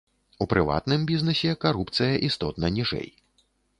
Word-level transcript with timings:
У 0.43 0.45
прыватным 0.53 1.03
бізнэсе 1.11 1.51
карупцыя 1.65 2.15
істотна 2.29 2.67
ніжэй. 2.79 3.07